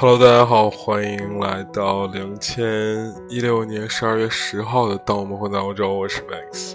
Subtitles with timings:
[0.00, 2.64] Hello，大家好，欢迎来到两千
[3.28, 6.74] 一六年十二月十号的《当我们混在欧洲》，我是 Max。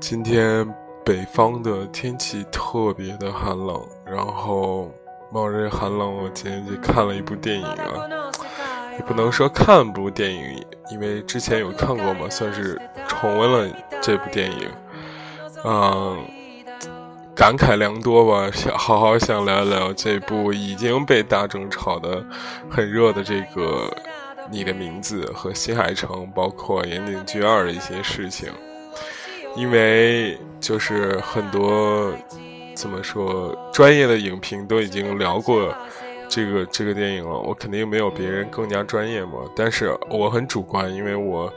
[0.00, 0.66] 今天
[1.04, 4.90] 北方的天气特别的寒冷，然后
[5.30, 8.08] 冒着寒冷，我今天去看了一部电影啊，
[8.98, 14.66] 也不能说看部电影，因为之前有看过嘛，算是重温了这部电影，
[15.62, 16.39] 嗯。
[17.40, 22.22] 感慨良多吧，想好好想聊聊这部已经被大众炒的
[22.68, 23.90] 很热的这个
[24.50, 28.50] 《你的名字》和《新海诚》，包括《岩井俊二》的一些事情。
[29.56, 32.12] 因为就是很多
[32.74, 35.74] 怎么说，专业的影评都已经聊过
[36.28, 39.38] 这个这个电影了，我肯定没有别人更加专业嘛。
[39.56, 41.50] 但是我很主观，因为我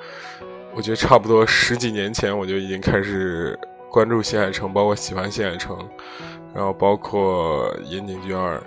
[0.73, 3.59] 我觉得差不多十几年前我就已经开始。
[3.93, 5.77] 关注新海诚，包括喜欢新海诚，
[6.51, 8.59] 然后包括岩井俊二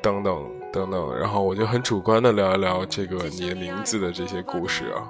[0.00, 0.40] 等等
[0.72, 5.02] 等等，然后我就很主观的聊一聊这个你的名字的这些故事啊。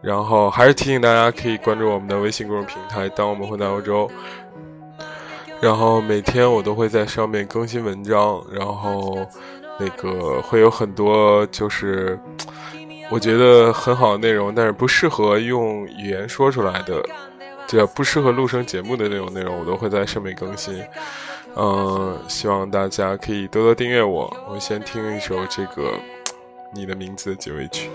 [0.00, 4.10] 然后还是提醒大家可以关注我们的微信公众平台，当我们混在欧洲。
[5.60, 9.18] 然后每天我都会在上面更新文章，然后
[9.78, 12.18] 那个会有很多就是
[13.10, 17.04] 我觉得很好的内容，但是不适合用语言说出来的。
[17.72, 20.84] 只要不适合录成节目的那种内容，我都会在上面更新。
[21.56, 24.30] 嗯，希望大家可以多多订阅我。
[24.46, 25.84] 我先听一首这个
[26.74, 27.88] 《你的名字》的结尾曲。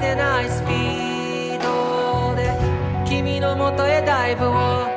[0.00, 2.56] だかつてないスピードで
[3.06, 4.89] 君のもとへダイブを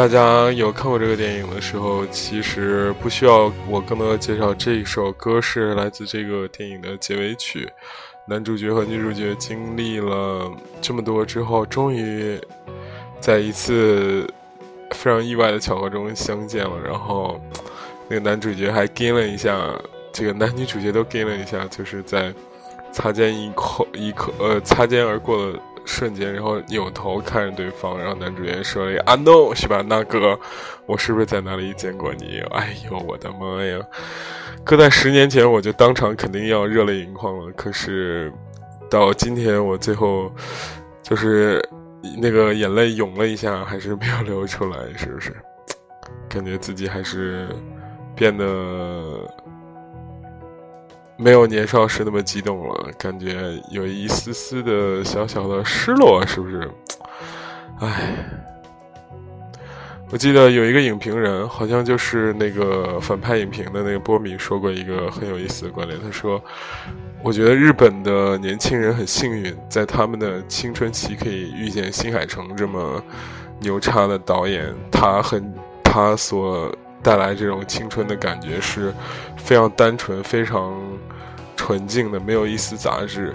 [0.00, 4.54] 大家有看过这个电影的时候，其实不需要我更多的介绍。
[4.54, 7.68] 这一首歌是来自这个电影的结尾曲，
[8.26, 10.50] 男主角和女主角经历了
[10.80, 12.40] 这么多之后，终于
[13.20, 14.26] 在一次
[14.92, 16.80] 非常意外的巧合中相见了。
[16.82, 17.38] 然后，
[18.08, 19.78] 那个男主角还跟了一下，
[20.14, 22.32] 这个男女主角都跟了一下，就是在
[22.90, 25.58] 擦肩一口一口呃擦肩而过的。
[25.90, 29.84] 瞬间，然后扭头看着对方，然后男主角说了一个 “I know”，是吧？
[29.84, 30.38] 那哥，
[30.86, 32.38] 我是不是在哪里见过你？
[32.52, 33.76] 哎呦，我的妈呀！
[34.62, 37.52] 搁在十年前，我就当场肯定要热泪盈眶了。
[37.56, 38.32] 可是
[38.88, 40.32] 到今天，我最后
[41.02, 41.60] 就是
[42.20, 45.34] 那个眼泪涌了一下，还是没有流出来，是不是？
[46.28, 47.48] 感觉自己还是
[48.14, 49.28] 变得。
[51.22, 56.70] 没有年少时那么激动了，感觉有一丝丝的小小的失落，是不是？
[57.80, 58.14] 唉，
[60.10, 66.42] 我记得有一个影评人，好像就是那个反派影评的那个波米说过一个很有意思的观点，他说
[67.22, 73.02] ：“我觉得日本的年轻人很幸运，在他们的青春期可以遇见新海诚这么
[73.60, 75.52] 牛叉的导演，他很
[75.84, 78.92] 他所。”带来这种青春的感觉是
[79.34, 80.78] 非常单纯、非常
[81.60, 83.34] 纯净的，没有一丝杂质。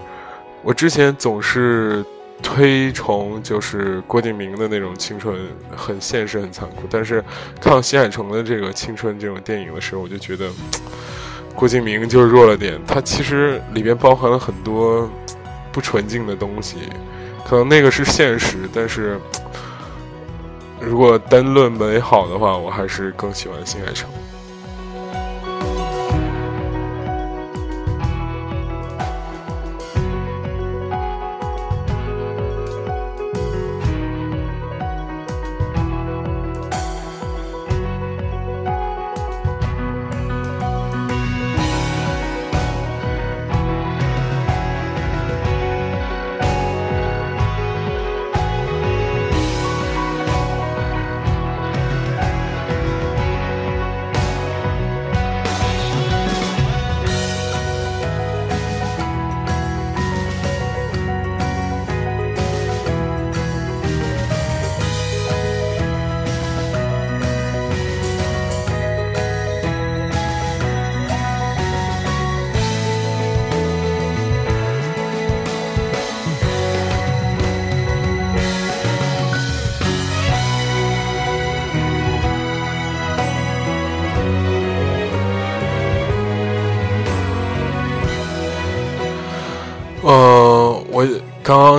[0.63, 2.03] 我之前总是
[2.41, 5.37] 推崇就是郭敬明的那种青春，
[5.75, 6.87] 很现实、很残酷。
[6.89, 7.23] 但是
[7.61, 10.49] 看到新海诚的这个青春这种电影的时候，我就觉得
[11.53, 12.81] 郭敬明就弱了点。
[12.87, 15.07] 他其实里边包含了很多
[15.71, 16.77] 不纯净的东西，
[17.47, 19.19] 可能那个是现实，但是。
[20.81, 24.07] 如果单论美好的话，我还是更喜欢新海诚。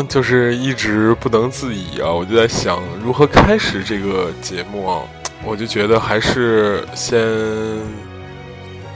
[0.08, 5.02] 就是一直不能自已啊，我就在想如何开始这个节目啊，
[5.44, 7.20] 我就觉得还是先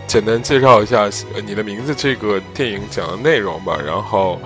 [0.07, 1.09] 简单介绍一下
[1.47, 4.41] 你的名字这个电影讲的内容吧，然后，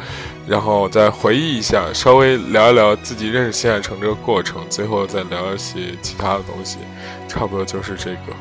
[0.47, 6.79] 然后再回忆一下，稍微聊一聊自己认识新海诚这个过程，最后再聊一些其他的东西，
[7.29, 8.35] 差不多就是这个。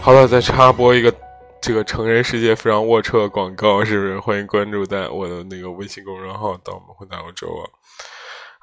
[0.00, 1.12] 好了，再插播一个。
[1.62, 4.18] 这个成人世界非常龌龊的广告，是不是？
[4.20, 7.46] 欢迎关注在我的那个微信公众号“到我们混在欧洲”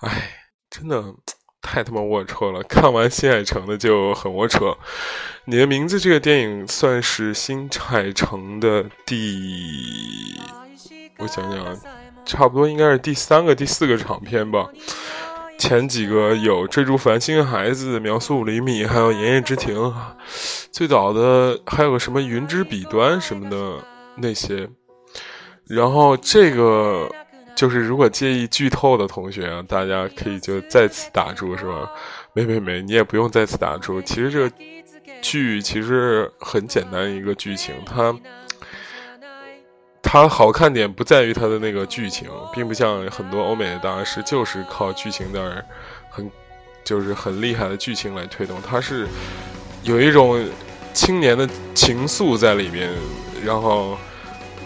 [0.04, 0.10] 啊！
[0.10, 0.32] 哎，
[0.70, 1.02] 真的
[1.62, 2.62] 太他妈龌龊了！
[2.68, 4.76] 看完新海诚的就很龌龊。
[5.46, 10.38] 你的名字这个电影算是新海诚的第……
[11.20, 11.74] 我想想啊，
[12.26, 14.68] 差不多应该是第三个、第四个长片吧。
[15.60, 19.94] 前几个有追逐繁星孩子、描述五厘米，还有炎夜之庭。
[20.72, 23.76] 最早的还有个什么云之彼端什么的
[24.16, 24.70] 那些。
[25.68, 27.08] 然后这个
[27.56, 31.92] 就是如果介意剧透的同学啊，大家可以就再次打住，是吧？
[32.34, 34.02] 没没没，你也不用再次打住。
[34.02, 34.52] 其实这个
[35.22, 38.16] 剧其实很简单一个剧情，它。
[40.12, 45.64] 它好看点不在于它的那个剧情，并不像很多欧美的大师就是靠剧情的
[46.10, 46.28] 很
[46.84, 48.60] 就是很厉害的剧情来推动。
[48.68, 49.08] 它是
[49.84, 50.44] 有一种
[50.96, 52.90] 青年的情愫在里面，
[53.46, 53.96] 然后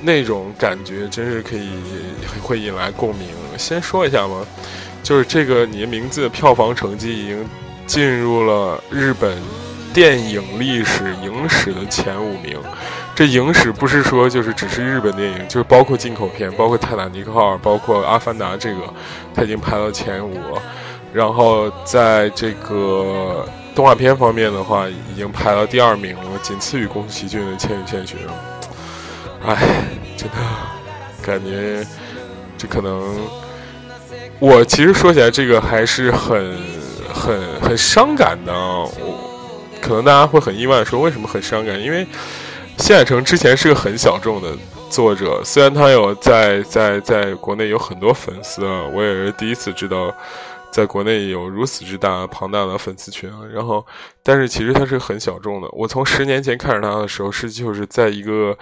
[0.02, 1.72] 那种感觉真是可以
[2.42, 3.28] 会引来共鸣。
[3.58, 4.46] 先说一下嘛，
[5.04, 7.46] 就是这个你的名字的票房成绩已经
[7.86, 9.38] 进入了日本
[9.94, 12.58] 电影历史影史的前五名。
[13.16, 18.82] 这影史不是说就是只是日本电影，就是包括进口片，包括《泰坦尼克号》，包括《阿凡达》，这个
[19.36, 20.40] 它已经排到前五。
[21.14, 28.18] 然后在这个动画片方面的话，已经排到第二名了，仅次于宫崎骏的《千与千寻》。
[29.46, 29.58] 哎，
[30.18, 30.38] 真的
[31.22, 31.86] 感觉
[32.58, 33.16] 这可能，
[34.40, 36.58] 我其实说起来这个还是很
[37.14, 38.52] 很很伤感的。
[38.52, 38.90] 我
[39.80, 41.80] 可能大家会很意外，说为什么很伤感？
[41.80, 42.08] 因为。
[42.78, 44.58] 新海诚之前是个很小众的
[44.90, 50.14] 作者，虽然他有在在在国内有很多粉丝啊，我也是第一次知道，
[50.70, 53.40] 在国内有如此之大庞大的粉丝群啊。
[53.54, 53.86] 然后，
[54.22, 55.70] 但是其实他是很小众的。
[55.72, 58.58] 我从十年前看着他的时候，是就是在一个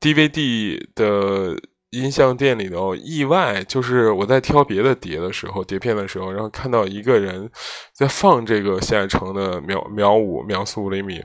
[0.00, 1.56] DVD 的
[1.90, 7.50] 音像店里头，意外就是我在挑别的碟的时候，碟片的时候，然后看到一个人
[7.92, 11.20] 在放这个新海诚的秒秒五秒速五厘米，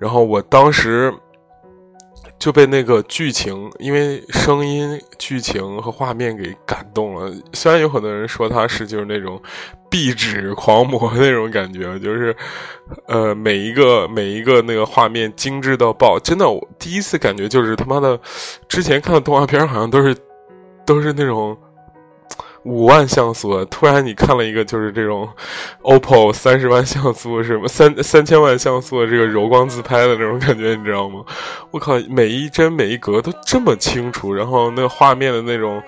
[0.00, 1.12] 然后我当时。
[2.38, 7.32] 就被那个剧情，因为声音、剧情和画面给感动了。
[7.52, 9.40] 虽然有很多人说他是就是那种
[9.90, 12.34] 壁纸狂魔那种感觉，就是
[13.06, 16.18] 呃每一个每一个那个画面精致到爆。
[16.20, 18.18] 真的，我第一次感觉就是他妈的，
[18.68, 20.16] 之前看的动画片好像都是
[20.86, 21.58] 都是那种。
[22.68, 25.26] 五万像素，突然你看了一个就是这种
[25.82, 31.24] ，OPPO 三十万像素什么三三千万像素的这个柔光自拍的那种感觉，你知道吗？
[31.70, 35.82] 我靠，每一帧每一格都这么清楚，然后那画面的那种，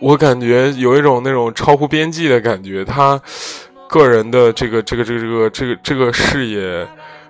[0.00, 2.84] 我感觉有一种那种超乎边际的感觉。
[2.84, 3.18] 他
[3.88, 6.86] 个人的这个这个这个这个这个这个视野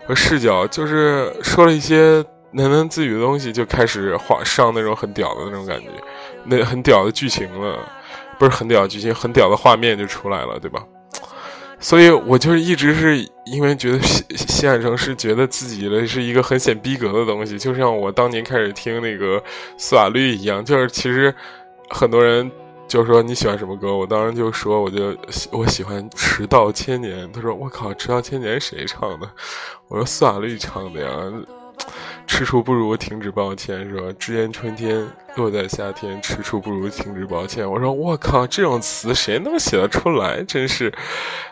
[0.08, 2.20] 和视角，就是说了一些
[2.54, 5.87] 喃喃自语的东西，就开始画上那种很屌的那种感觉。
[6.44, 7.78] 那很屌的剧情了，
[8.38, 10.84] 不是很屌的剧情，很屌的画面就出来了，对吧？
[11.80, 19.42] 所以我就是一直是因为觉得西西海城是觉得自己的是一个很显逼格的东西，就像我当年开始听那个
[19.76, 21.34] 苏打绿一样，就是其实
[21.90, 22.50] 很多人
[22.88, 25.14] 就说你喜欢什么歌，我当时就说我就
[25.50, 29.28] 我喜欢《迟到千年》，他说我靠，《迟到千年》谁唱的？
[29.88, 31.10] 我说苏打绿唱的呀。
[32.26, 34.02] 吃出不如停止抱歉，是吧？
[34.19, 37.71] 只言春天落在夏天，吃出不如停止抱歉。
[37.71, 40.43] 我说我靠，这种词谁能写得出来？
[40.43, 40.93] 真是，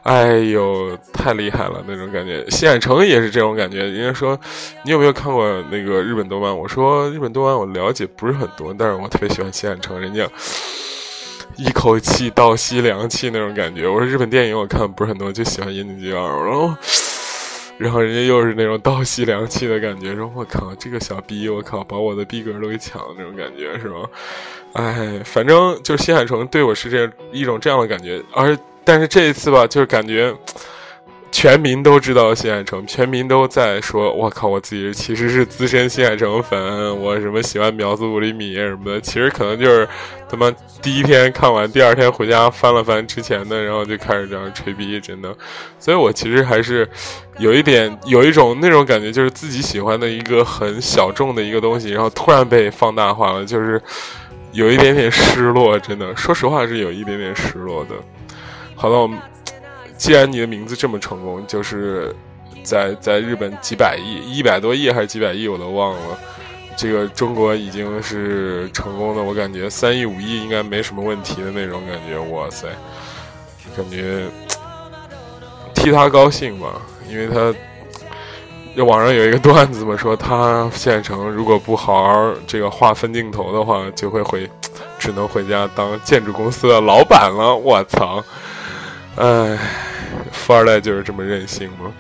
[0.03, 2.45] 哎呦，太厉害了那种感觉。
[2.51, 3.79] 新海诚也是这种感觉。
[3.79, 4.39] 人家说
[4.85, 6.57] 你有没有看过那个日本动漫？
[6.57, 10.01] 我说日本动漫我了解不是很多，但是我特别喜欢新海诚。
[10.01, 10.29] 人家
[11.57, 13.87] 一口气倒吸凉气那种感觉。
[13.87, 16.21] 我说日本电影我看不是很多，就喜欢《岩井俊二》。
[16.45, 16.75] 然后。
[17.79, 24.09] 然后人家又是那种倒吸凉气的感觉，说我靠，这个小逼，我靠，把我的逼格都给抢了那种感觉，是吧？
[24.75, 30.35] 哎，反正就是新海诚对我是这一种这样的感觉，而但是这一次吧，就是感觉。
[31.43, 36.57] 全民都知道新海诚，全民都在说：“我靠，我自己其实是资深新海诚粉，
[37.01, 39.01] 我什么喜欢秒速五厘米什么的。
[39.01, 39.89] 其实可能就是
[40.31, 40.49] 他妈
[40.81, 45.37] 第一天看完，第二天回家翻了翻之前的，然后就开始这样吹逼，真的。
[45.81, 46.89] 所以我其实还是
[47.39, 53.83] 有一点有一种那种感觉，就是自己喜欢的一个很小众的一个东西，然后突然被放大化了，就是
[54.53, 57.97] 有一点点失落，真的，说实话是有一点点失落的。
[58.77, 59.19] 好了，我们
[60.03, 62.13] 既然你的名字这么成功，就是
[62.65, 66.19] 在在日本几百亿、一百多亿还是几百亿，我都忘了。
[66.77, 72.19] 这个中国已经是成功的，我感觉三亿五亿应该没什么问题的那种感觉。
[72.35, 72.67] 哇塞，
[73.77, 74.25] 感觉
[75.73, 77.55] 替他高兴吧，因为他。
[78.75, 84.51] 就网上有一个段子嘛，说他县城如果不好好这个划分镜头的话，就会回，
[84.99, 87.55] 只能回家当建筑公司的老板了。
[87.55, 88.25] 我操！
[89.17, 89.59] 哎，
[90.45, 91.93] 富二代就是这么任性吗？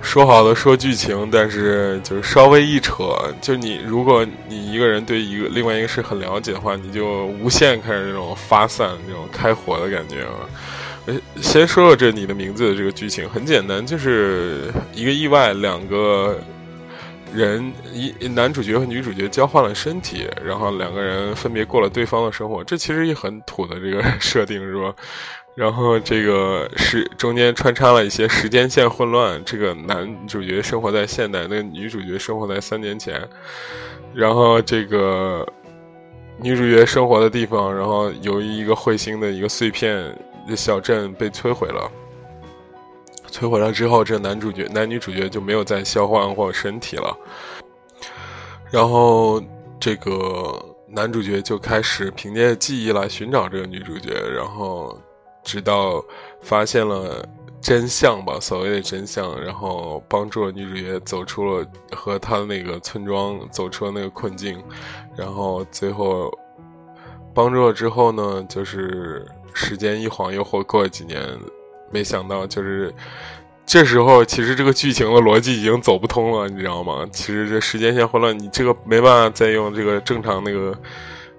[0.00, 10.46] 说好的说剧情，但是就是稍微一扯，就你如果你一个人对一个另外一个事很了解的话，你就无限开始那种发散、那种开火的感觉啊。
[11.42, 16.38] 先说说这你的名字的这个剧情，很简单，就是一个意外，两个
[17.34, 24.94] 人一男主角和女主角交换了身体，然后两个人分别过了对方的生活，这其实也很土的这个 设定，是吧？
[25.56, 33.20] 然后这个是中间穿插了一些时间线混乱，这个男主角生活在现代，那个女主角生活在三年前，
[34.12, 35.46] 然后这个
[36.38, 40.12] 女主角生活的地方，然后由于一个彗星的一个碎片
[40.56, 41.88] 小镇被摧毁了，
[43.34, 47.18] 摧毁了之后，这男主角男女主角就没有再消化或身体了，
[48.70, 49.42] 然后
[49.80, 54.96] 这个男主角就开始凭借记忆来寻找这个女主角，然后。
[55.46, 56.02] 直到
[56.40, 57.22] 发现了
[57.60, 64.64] 真相吧，所谓的真相，然后帮助了女主角走出了和她的那个村庄走出了那个困境，
[65.14, 66.32] 然后最后
[67.34, 71.20] 帮助了之后呢，就是时间一晃又过过了几年，
[71.90, 72.92] 没想到就是
[73.66, 77.06] 这时候，其实这个剧情的逻辑已经走不通了，你知道吗？
[77.12, 80.76] 其实这时间线混乱，你这个没办法再用这个正常那个。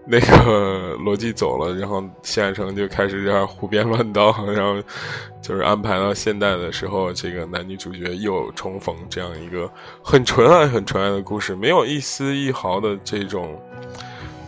[0.08, 4.80] 那个 逻辑走了，然后谢海成就开始这样胡编乱造， 然后
[5.42, 9.68] 就是安排到现代的时候，这个男女主角又重逢，这样一个
[10.04, 13.60] 很纯爱、很纯爱的故事，没有一丝一毫的这种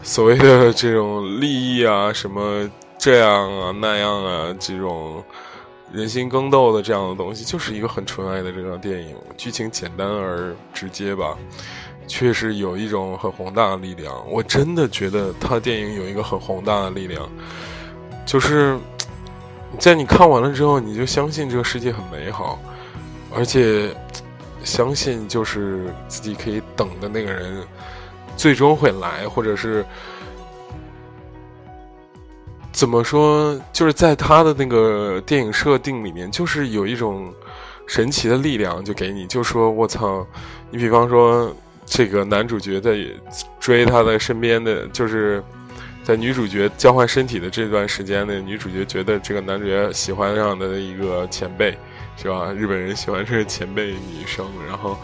[0.03, 5.23] 所谓的这种利益啊、什么这样啊、那样啊这种
[5.91, 11.37] 人心更斗的这样的东西，就是一个很纯爱的这个电影，剧情简单而直接吧。
[12.07, 17.29] 确实有一种很宏大的力量，我真的觉得他电影有一个很宏大的力量，
[18.25, 18.77] 就是
[19.77, 22.57] 在你看完了之后，你就相信这个世界很美好，
[23.35, 23.93] 而且
[24.63, 27.61] 相信就是自己可以等的那个人
[28.37, 29.85] 最终会来，或者是
[32.77, 37.33] 怎么说，就是在他的那个电影设定里面，就是有一种
[37.87, 40.23] 神奇的力量，就给你，就说我操，
[40.69, 41.51] 你比方说。
[41.89, 42.97] 这个男主角在
[43.61, 45.41] 追他的身边的，就是
[46.03, 51.77] 在女主角交换身体的这段时间内，女主角觉得这个男主角喜欢上的一个前辈，
[52.17, 52.51] 是吧？
[52.51, 54.97] 日本人喜欢这个前辈女生，然后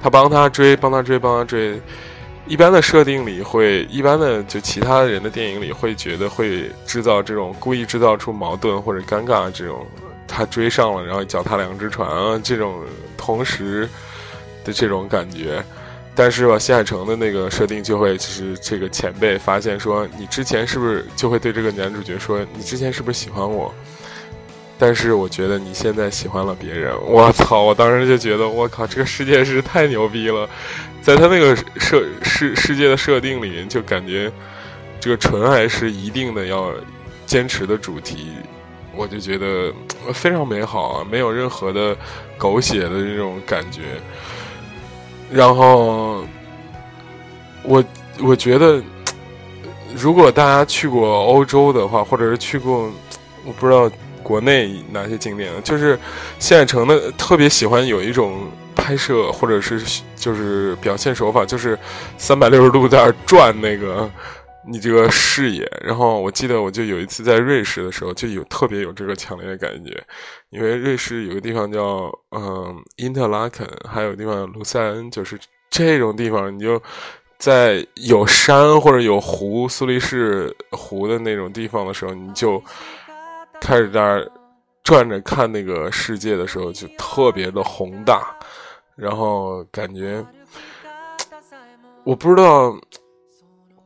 [0.00, 1.82] 他帮他追，帮他追，帮他追。
[2.50, 9.86] 一般的设定里会，一般的就其他人的电影里会觉得会制造这种故意制造出矛盾或者尴尬这种，
[10.26, 12.82] 他追上了，然后脚踏两只船啊，这种
[13.16, 13.88] 同时
[14.64, 15.64] 的这种感觉。
[16.12, 23.72] 但是吧，新海诚的那个设定就会，就是这个前辈发现说，你之前是不是就会对这个男主角说，你之前是不是喜欢我？
[24.80, 26.90] 但是我觉得你现在喜欢了别人。
[27.06, 27.60] 我 操！
[27.60, 30.48] 我当时就觉得，我靠，这个世界是太牛逼了。
[31.02, 34.32] 在他那个设世世界的设定里面，就感觉
[34.98, 36.72] 这个纯爱是一定的要
[37.26, 38.28] 坚持的主题。
[38.96, 39.72] 我就觉得
[40.12, 41.96] 非常美好啊，没有任何的
[42.36, 43.82] 狗血的这种感觉。
[45.30, 46.24] 然后，
[47.62, 47.84] 我
[48.20, 48.82] 我觉得，
[49.94, 52.90] 如果大家去过欧洲的话，或者是去过，
[53.44, 53.90] 我不知道
[54.30, 55.98] 国内哪些景点，就是
[56.38, 59.82] 现海城的特别喜欢有一种拍摄或者是
[60.14, 61.76] 就是表现手法，就是
[62.16, 64.08] 三百六十度在那转那个。
[64.62, 69.90] 你这个视野，然后我记得我就有一次在瑞士的时候，就有特别有这个强烈的感觉，
[70.50, 75.38] 因为瑞士有个地方叫嗯因特拉肯，还有地方卢塞恩，就是
[75.70, 76.80] 这种地方，你就
[77.38, 82.62] 在有山或者有湖，苏黎世湖的那种地方的时候，你就
[83.60, 84.26] 开始在那
[84.82, 88.36] 转着看那个世界的时候，就特别的宏大，
[88.96, 90.24] 然后感觉
[92.04, 92.74] 我不知道。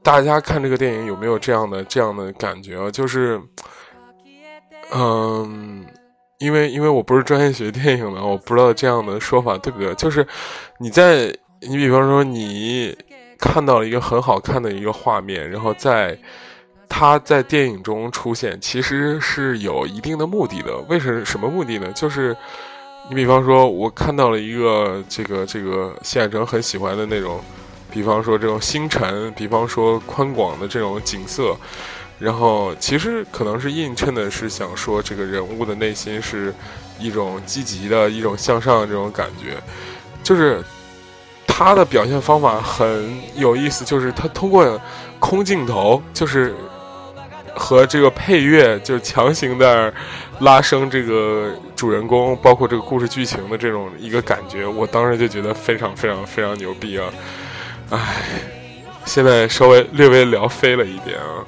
[0.03, 2.91] 大家看这个电影有没有这样的这样的感觉啊？
[2.91, 3.41] 就是，
[4.93, 5.83] 嗯，
[6.41, 9.95] 因为因为我不是专业学电影的，我不知道这样的说法对不对。
[9.95, 10.27] 就是
[10.79, 12.95] 你在你比方说你
[13.39, 16.19] 看到了一个很好看的一个画面，然后在
[16.89, 20.77] 他在电影中出现，其实是有一定的目的的。
[20.89, 21.91] 为什么什么目的呢？
[21.95, 22.37] 就是
[23.09, 27.41] 你比方说，我看到了一个这个这个谢海成很喜欢的那种，
[27.91, 31.57] 比方说这种星辰，比方说宽广的这种景色。
[32.21, 36.55] 然后，其实可能是映衬的是想说，这个人物的内心是
[36.99, 39.57] 一种积极的、一种向上的这种感觉。
[40.23, 40.63] 就是
[41.45, 44.81] 他的表现方法很有意思，就是他通过
[45.19, 46.55] 空镜头，就是
[47.55, 49.93] 和这个配乐，就强行的
[50.41, 54.67] 拉升这个主人公，包括这个故事剧情的这种一个感觉。
[54.67, 57.13] 我当时就觉得非常非常非常牛逼啊！
[57.91, 57.99] 唉，
[59.05, 61.45] 现在稍微略微聊飞了一点啊。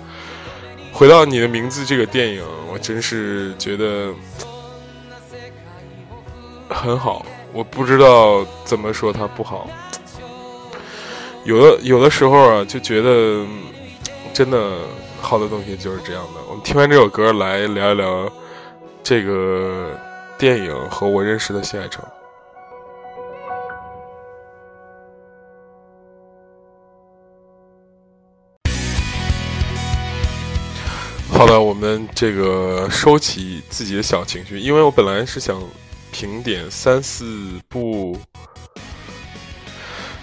[0.92, 4.14] 回到你的名字这个电影，我真是觉得
[6.68, 7.26] 很好。
[7.52, 9.68] 我不知道怎么说它不好。
[11.44, 13.44] 有的有的时候啊，就觉得
[14.32, 14.78] 真的
[15.26, 16.40] 好的东西就是这样的。
[16.48, 18.32] 我们听完这首歌，来聊一聊
[19.02, 19.98] 这个
[20.38, 22.00] 电影和我认识的谢海成。
[31.28, 35.60] 好的，我们这个收起自己的小情绪，因为我本来是想
[36.12, 37.24] 评点三四
[37.68, 38.16] 部、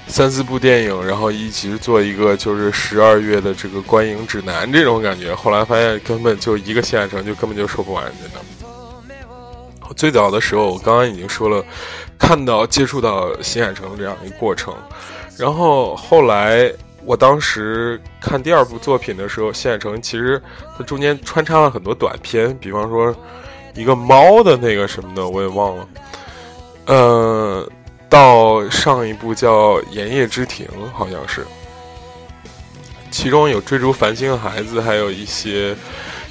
[0.08, 5.34] 三四部电影，然后一起做一个就是十二月的这个观影指南这种感觉。
[5.34, 8.40] 后来发现根本就一个新海诚就根本就说不完，真的。
[9.96, 11.64] 最早的时候，我刚刚已经说了，
[12.18, 14.74] 看到接触到新海诚这样一个过程，
[15.38, 16.72] 然后后来。
[17.06, 20.42] 我当时看第二部作品的时候，新海成其实
[20.78, 23.14] 它中间穿插了很多短片，比方说
[23.76, 25.88] 一个猫的那个什么的，我也忘了。
[26.86, 27.70] 呃，
[28.14, 31.44] 到上一部叫《炎夜之庭》，好像是，
[33.10, 35.76] 其中有追逐繁星的孩子，还有一些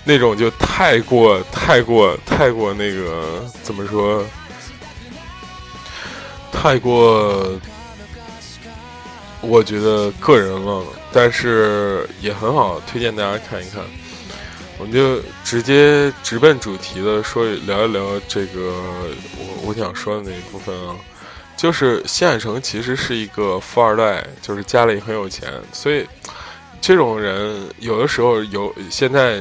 [0.04, 4.24] 那种就太过、太过、太过那个怎么说？
[6.52, 7.50] 太过。
[9.40, 13.82] 我觉得个人了，但是也很好，推荐大家看一看。
[14.78, 18.72] 我们就直接直奔主题的说聊一聊这个
[19.36, 20.94] 我我想说的那一部分啊，
[21.62, 26.04] 就是谢海成其实是一个富二代，就是家里很有钱，所以
[26.80, 29.40] 这种人有的时候有现在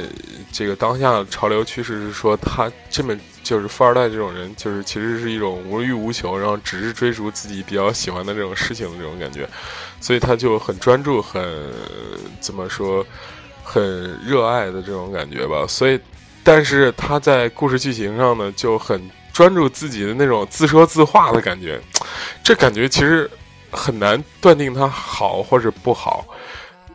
[0.52, 3.18] 这个当下潮流趋势是说他这么。
[3.42, 9.48] 就是富二代这种人，就是其实是一种无欲无求，然后只是追逐自己比较喜欢的这种事情的这种感觉，
[10.00, 11.44] 所以他就很专注，很
[12.38, 13.04] 怎么说，
[13.64, 15.66] 很热爱的这种感觉吧。
[15.68, 15.98] 所以，
[16.44, 21.80] 但是他在故事剧情上呢，就很专注自己的那种自说自话的感觉，
[22.42, 23.30] 这感觉其实
[23.70, 26.24] 很难断定它好或者不好。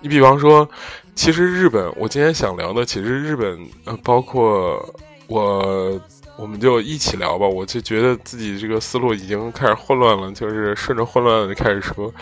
[0.01, 0.67] 你比方说，
[1.15, 4.93] 其实日本，我今天想聊的，其实日本呃，包括
[5.27, 5.99] 我。
[6.39, 12.13] 我们就一起聊吧，我就觉得自己这个思路已经开始混乱了，就是顺着混乱的开始说，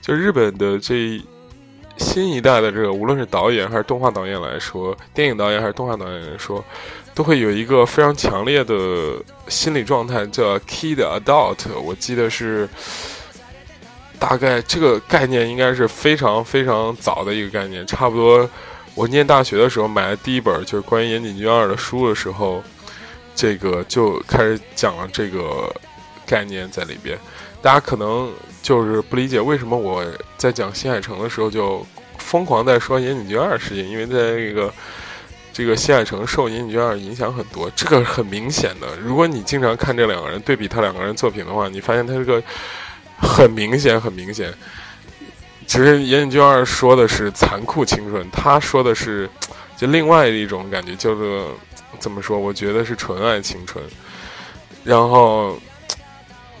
[0.00, 1.20] 就日本的这
[1.96, 6.64] 新一代的这个，无论是导演还是动画导演来说，电影导演还是动画导演来说，
[7.14, 9.14] 都会有一个非常强烈的
[9.48, 11.72] 心理状态，叫 kid adult。
[11.82, 12.68] 我记得是
[14.18, 18.48] 大概这个概念应该是非常非常早的一个概念，差不多
[18.94, 22.62] 我念大学的时候买的第一本就是关于岩井俊二的书的时候。
[23.36, 25.68] 这个就开始讲了这个
[26.24, 27.18] 概念在里边，
[27.60, 31.84] 大家可能就是不理解为什么我在讲新海诚的时候就
[32.16, 34.72] 疯狂在说岩井俊二事件，因为在这个
[35.54, 38.88] 这个新海诚受岩井俊二影响很多，这个很明显的。
[39.00, 42.42] 如果你经常看这两个人对比他两个人作品的话，你发现他这个
[43.16, 44.52] 很明显很明显。
[45.66, 49.30] 其实岩井俊二说的是残酷青春，他说的是
[49.76, 51.48] 就另外一种感觉，叫做。
[52.00, 52.36] 怎么说？
[52.36, 53.82] 我觉得是纯爱青春，
[54.82, 55.56] 然后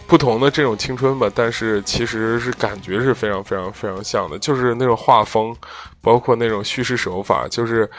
[0.06, 5.54] 不同的这种青春吧，但是其实是感觉是非常非常非常像的，就是那种画风，
[6.00, 7.90] 包括那种叙事手法，就是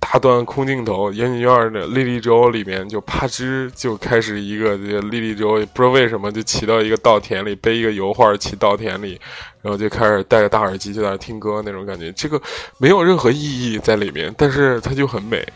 [0.00, 1.12] 大段空镜头。
[1.12, 9.20] 岩井俊二的《莉莉周》里面就啪吱就开始一个这个莉莉周，也不知道为什么就骑到一个稻田里，背一个油画骑稻田里，
[9.62, 12.10] 然后就开始戴个大耳机就在那听歌那种感觉。
[12.12, 12.40] 这个
[12.78, 13.38] 没有任何意
[13.72, 15.46] 义在里面，但是它就很美。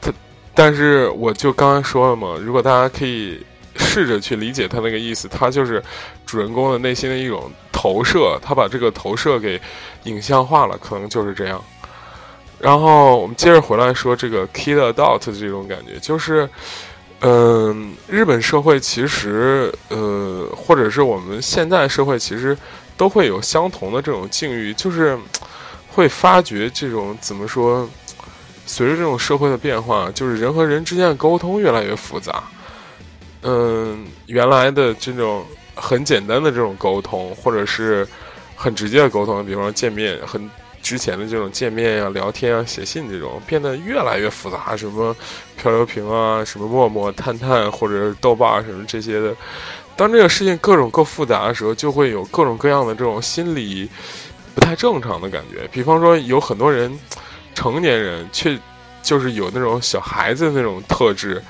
[0.00, 0.12] 它
[0.54, 3.44] 但是我就刚才说了嘛，如果大家可以
[3.76, 5.82] 试着去理解他那个意思，他就是
[6.26, 9.60] 主人公的内心的一种投射，他把这个投射给
[10.04, 11.62] 影像化了，可能就是这样。
[12.60, 16.46] 然后我们接着回来说这个 kid adult 的这种感觉，就是
[17.20, 22.56] 嗯，日本社会其实，呃，或者是我们现在社会，其实
[22.98, 25.18] 都会有相同的这种境遇，就是
[25.88, 27.88] 会发觉这种怎么说，
[28.66, 32.44] 随着这种社会的变化，就是人和人之间的沟通越来越复杂。
[33.42, 38.06] 嗯，原来的这种很简单的这种沟通，或者是
[38.54, 40.50] 很直接的沟通，比方说见面很。
[40.82, 44.76] 之前的这种见面呀、聊天啊、写信这种，变得越来越复杂。
[44.76, 45.14] 什么
[45.56, 49.34] 漂流瓶啊、什么陌陌、探探或者豆瓣什么这些的，
[49.96, 53.88] 当这个事情各种各复杂的时候，就会有各种各样的这种心理
[54.54, 55.68] 不太正常的感觉。
[55.70, 56.98] 比方说，有很多人，
[57.54, 58.58] 成年人却
[59.02, 61.42] 就是有那种小孩子那种特质。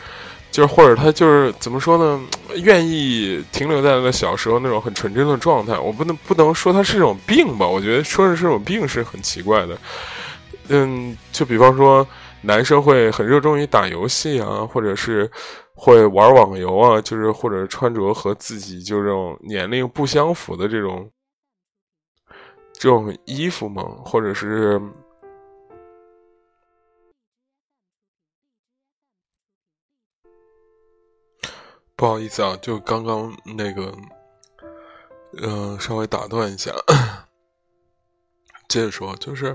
[0.50, 2.20] 就是或者他就是怎么说呢？
[2.56, 5.78] 愿意停留在那小时候那种很纯真的状态。
[5.78, 7.66] 我不能不能说他是种病吧？
[7.66, 9.78] 我觉得说是这种病是很奇怪的。
[10.68, 12.06] 嗯，就比方说
[12.42, 15.30] 男生会很热衷于打游戏啊，或者是
[15.74, 21.08] 会玩网游啊，就是或者穿着和自己就这种年龄不相符的这种
[22.72, 24.80] 这种衣服嘛，或者是。
[32.00, 33.94] 不好意思啊，就刚刚那个，
[35.42, 36.72] 嗯，稍微打断一下，
[38.68, 39.54] 接着说，就是，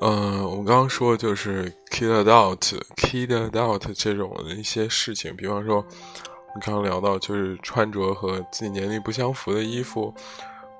[0.00, 5.84] 嗯，我刚刚说就是 kid adult，kid adult 这种的一些事情，比方说，
[6.54, 10.14] 我刚刚聊到就是穿着和自己年龄不相符的衣服，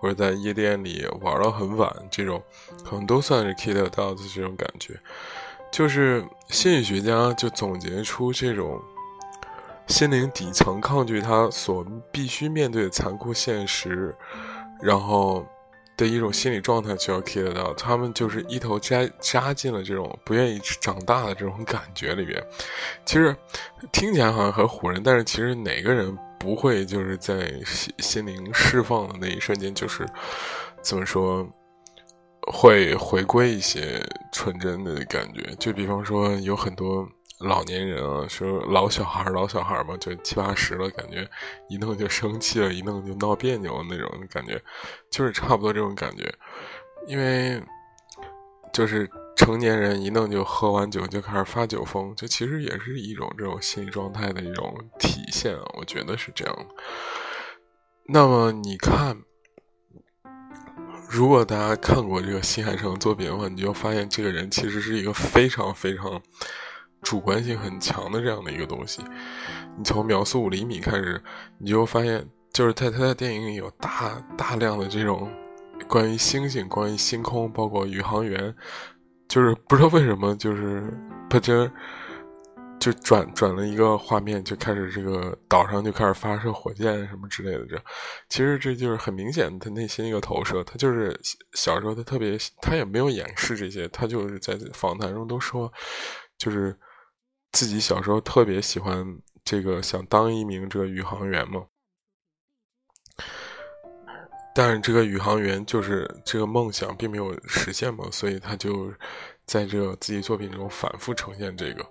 [0.01, 2.43] 或者在夜店里玩到很晚，这种
[2.83, 4.99] 可能都算是 kid adult 这种感觉，
[5.71, 8.83] 就是心理学家就总结出这种。
[9.93, 14.17] 心灵底层抗拒他所必须面对的残酷现实，
[14.81, 15.47] 然后
[15.99, 22.43] 的一种心理状态，就要 kid 到他们就是一头扎扎进了这种不愿意长大的这种感觉里边。
[23.05, 23.37] 其实
[23.93, 30.09] 听起来好像很唬人，但是其实哪个人不会就是在心心灵释放的那一瞬间，就是
[30.81, 31.47] 怎么说
[32.51, 34.03] 会回归一些
[34.33, 35.55] 纯真的感觉？
[35.59, 37.07] 就比方说有很多。
[37.43, 41.29] 老年人啊，说老小孩老小孩嘛，就七八十了，感觉
[41.69, 44.61] 一弄就生气了，一弄就闹别扭那种感觉，
[45.11, 46.33] 就是差不多这种感觉。
[47.07, 47.61] 因为
[48.73, 56.67] 就是成年人一弄就喝完酒就开始发酒疯，这其实也是一种这种心理状态的一种体现，我觉得是这样。
[58.07, 59.17] 那么你看，
[61.09, 66.23] 如果大家看过这个新海诚作品的话，你就发现这个人其实是一个非常非常。
[67.03, 69.03] 主观性很强的这样的一个东西，
[69.77, 71.23] 你从秒速五厘米开始，
[71.59, 75.29] 你就发现，就是在他的电影里有大大量的这种
[75.89, 78.55] 关于星星、关于星空，包括宇航员，
[79.29, 80.97] 就是不知道为什么，就是
[81.29, 81.69] 他就
[82.79, 87.67] 就转转了一个画面，就开始这个岛上就开始发射火箭什么之类的。
[87.67, 87.83] 这
[88.29, 90.63] 其实这就是很明显他内心一个投射。
[90.63, 91.19] 他就是
[91.55, 95.71] 小时候他特别，他也没有掩饰这些，他就是在访谈中都说，
[96.39, 96.79] 就是。
[97.53, 101.67] 自己小时候特别喜欢这个，想当一名这个宇航员嘛。
[104.55, 108.93] 但是这个宇航员就是这个梦想并没有实现嘛，所以他就
[109.47, 111.87] 在这个自己作品中反复呈现这个。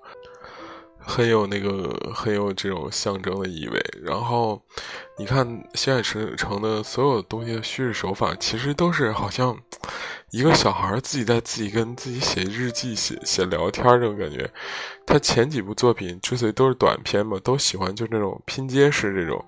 [1.04, 3.80] 很有那个很有这种象征的意味。
[4.04, 4.62] 然后，
[5.18, 9.58] 你看新海诚的所有东西的叙事手法，其实都是好像
[10.30, 14.50] 一个小孩自己在自己跟自己写日记、写写聊天这种感觉。
[15.06, 19.44] 他前几部作品之所以都是短片嘛，都喜欢就那种拼接式这种。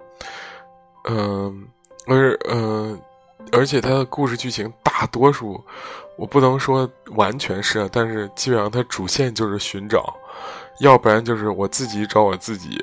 [1.06, 1.68] 嗯，
[2.08, 3.00] 而嗯，
[3.52, 5.64] 而且他的故事剧情大多数，
[6.18, 10.14] 我不能说完全是，但是基本上他主线就是寻找。
[10.80, 12.82] 要不然就是我自己找我自己，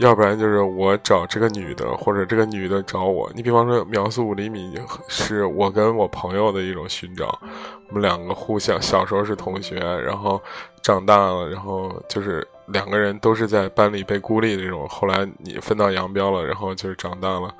[0.00, 3.30] 要不然就是我找这个女的，或者这个女的找我。
[3.34, 4.76] 你比方说《秒速五厘米》，
[5.08, 7.38] 是我跟我朋友的一种寻找。
[7.88, 10.42] 我们两个互相小时候是同学，然后
[10.82, 14.88] 长大了，然后就是两个人都是在班里被孤立的这种。
[14.88, 17.54] 后来你分道扬镳了，然后就是长大了，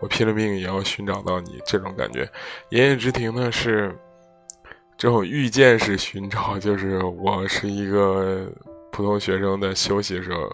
[0.00, 2.24] 我拼了命也要寻找到你这种感觉。
[2.70, 3.94] 《言叶之庭》呢是
[4.96, 8.50] 这种遇见式寻找，就是我是一个。
[8.90, 10.50] 普通学生在休息的时候，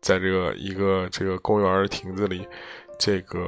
[0.00, 2.46] 在这个一个这个公园亭子里，
[2.98, 3.40] 这个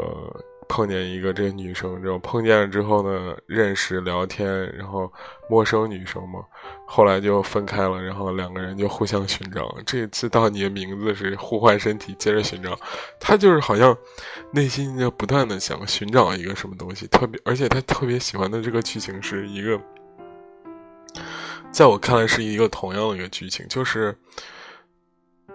[0.68, 5.12] 碰见一个这个女生，这种碰见了之后呢，认识聊天，然后
[5.48, 6.40] 陌生女生嘛，
[6.86, 9.76] 后来就分开了，然后两个人就互相寻找。
[9.86, 12.78] 这次到你的名字是互换身体，接着寻找。
[13.20, 13.96] 他就是好像
[14.50, 19.78] 内心就不断的想寻找一个什么东西，特别而且他特别喜欢的这个剧情是一个。
[21.74, 24.16] 在我看来是一个同样的一个剧情，就是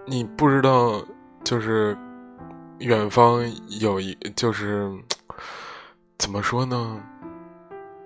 [0.04, 1.02] 你不知道
[1.42, 1.96] 就是
[2.80, 3.42] 远方
[3.80, 4.86] 有一，就是
[6.18, 7.02] 怎么说呢？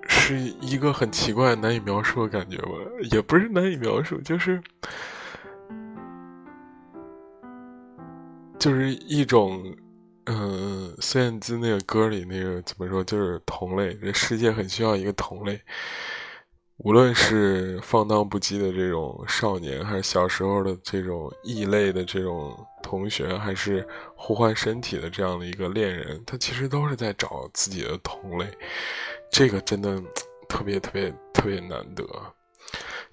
[0.07, 2.69] 是一个很奇怪、难以描述的感觉吧？
[3.11, 4.63] 也不是难以描述，就是
[8.61, 9.75] 就是一种，
[10.27, 13.03] 嗯，孙燕姿那个歌里那个怎么说？
[13.03, 15.61] 就是同类，这世界很需要一个同类。
[16.79, 28.47] 无论是放荡不羁的这种少年，还是小时候的这种异类的这种同学，还是互换身体的这样的一个恋人，他其实都是在找自己的同类。
[29.31, 30.03] 这个真的
[30.49, 32.05] 特别特别特别难得。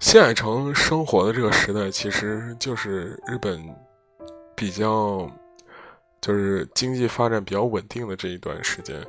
[0.00, 3.62] 新海诚生活的这个时代，其实就是日本
[4.56, 5.30] 比较
[6.20, 9.00] 就是经济发展比较稳定的这一段时间。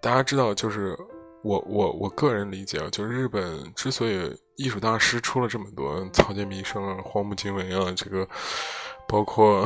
[0.00, 0.98] 大家知道，就是。
[1.46, 8.26] 我我我个人理解啊，就是日本之所以艺术大师出了这么多，草间弥生啊、荒木经惟啊，这个
[9.06, 9.64] 包括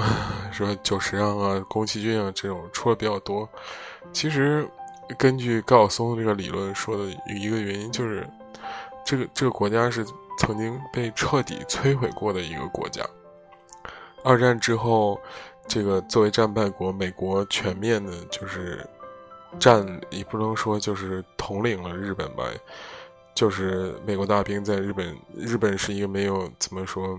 [0.52, 3.48] 说久石让啊、宫崎骏啊这种出了比较多，
[4.12, 4.68] 其实
[5.18, 8.28] 根据高晓松这个理论说的一个原因就是，
[9.02, 10.04] 这个这个国家是
[10.38, 13.02] 曾经被彻底摧毁过的一个国家。
[14.22, 15.18] 二战之后，
[15.66, 18.86] 这个作为战败国，美国全面的就是。
[19.58, 22.44] 占也不能说就是统领了日本吧，
[23.34, 27.18] 就是美国大兵在日本，日本是一个没有怎么说，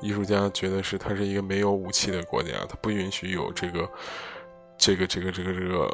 [0.00, 3.90] 艺术家觉得是它是一个没有武器的国家，它不允许有这个，
[4.78, 5.90] 这个这个这个这个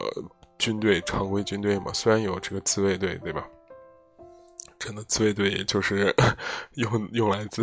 [0.58, 3.46] 军队常规军队嘛，虽然有这个自卫队，对吧？
[4.78, 6.14] 真的自卫队也就是
[6.76, 7.62] 用用来自，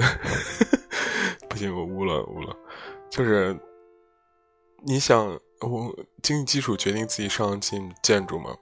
[1.47, 2.55] 不行，我污了污了，
[3.09, 3.57] 就是
[4.83, 5.39] 你想。
[5.61, 8.55] 我经济基础决定自己上进建筑嘛，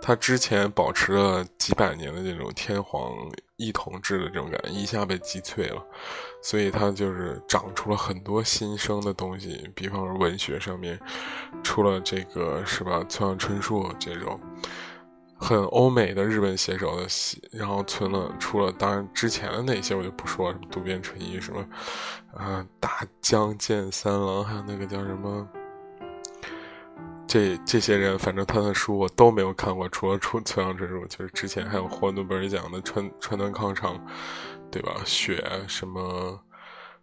[0.00, 3.12] 他之前保持了几百年的这种天皇
[3.56, 5.84] 一统制的这种感觉，一下被击碎了，
[6.42, 10.98] 所以他就是长出了很多新生的东西，比方说文学上面，
[11.62, 14.40] 出了这个是吧，村上春树这种
[15.36, 21.64] 很欧美的日本写手的戏，然后存了出了，当然之前的那些我就不说了，什么渡边淳一什么，
[22.34, 25.46] 啊大江健三郎，还有那个叫什么。
[27.26, 33.98] 这这些人，反正他的书我都没有看过，除了出村上春树，就是之前还有获诺贝尔奖的川川端康成，
[34.70, 34.94] 对吧？
[35.06, 36.38] 雪什么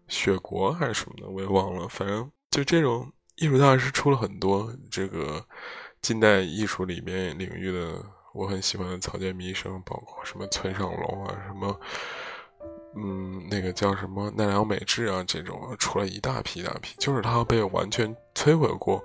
[0.08, 1.88] 雪国还是什么的，我也忘了。
[1.88, 5.44] 反正就这种艺术大师出了很多，这个
[6.02, 8.04] 近代艺术里面领域的，
[8.34, 11.80] 我很喜欢的草间弥生，包括什么村上龙啊，什么。
[12.96, 19.04] 嗯，那个叫什么奈良美智啊，这种出了一大批一大批，就是它被完全摧毁过，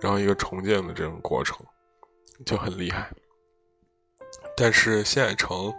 [0.00, 1.58] 然后一个重建的这种过程
[2.46, 3.10] 就很厉害。
[4.56, 5.72] 但是新海诚，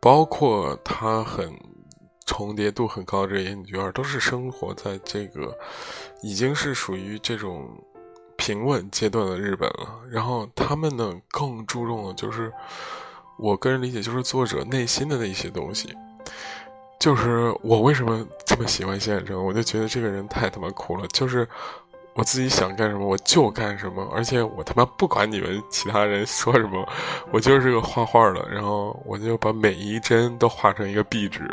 [0.00, 1.54] 包括他很
[2.26, 5.56] 重叠度很高的这些女角，都是生活在这个
[6.22, 7.68] 已经是属于这种
[8.36, 10.00] 平稳阶段的日本了。
[10.10, 12.52] 然后他们呢，更注重的就是
[13.38, 15.96] 我个人理解，就是作者内心的那些东西。
[17.00, 19.42] 就是我为什么这么喜欢谢海诚？
[19.42, 21.06] 我就觉得这个人太他妈酷了。
[21.08, 21.48] 就是
[22.12, 26.86] 我自己想干什么我就干什么，而且我他妈不管你们其他人说什么，
[27.32, 28.46] 我就是个画画的。
[28.50, 31.50] 然后我就把每一帧都画成一个壁纸，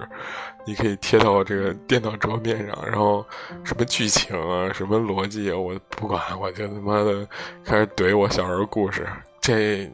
[0.66, 2.78] 你可以贴到这个电脑桌面上。
[2.86, 3.26] 然后
[3.64, 7.26] 什么剧情啊，什么逻辑啊，我不管，我就他妈的
[7.64, 9.08] 开始怼我小时候故事。
[9.40, 9.90] 这。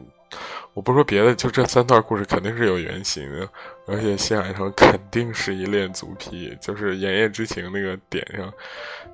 [0.72, 3.48] 我不说别的，就这三段故事肯定是有原型的，
[3.86, 8.52] 而且新海诚肯定是一恋足癖，就是《炎夜之情》那个点上，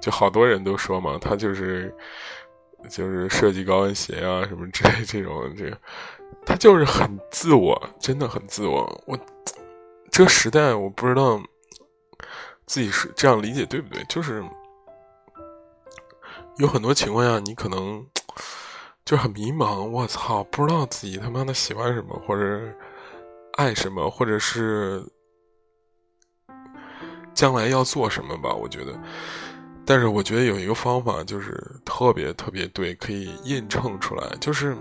[0.01, 1.95] 就好多人都说嘛，他就是
[2.89, 5.77] 就是设计高跟鞋啊什么之类这种，这个
[6.47, 9.03] 他就是很自我，真的很自我。
[9.07, 9.19] 我
[10.11, 11.39] 这个时代，我不知道
[12.65, 14.43] 自己是这样理解对不对，就是
[16.57, 18.03] 有很多情况下，你可能。
[19.05, 22.61] 就很迷茫，我操，不知道自己他妈的喜欢什么，或者
[23.55, 25.03] 爱什么，或者是
[27.35, 28.55] 将来要做什么吧。
[28.55, 28.97] 我觉得，
[29.85, 34.29] 但是我觉得有一个方法就是特别特别对，可以印证出来。
[34.41, 34.77] 就是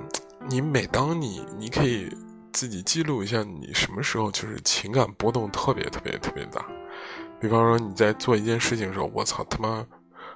[0.48, 2.16] 你每当你，你可以
[2.54, 6.64] 自己记录一下你什么时候就是情感波动特别特别特别大。
[7.40, 9.84] 比方说你在做一件事情的时候，我操他妈